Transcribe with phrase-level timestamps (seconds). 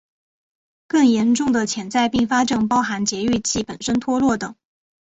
[0.87, 4.55] 更严重的潜在并发症包含节育器本身脱落等。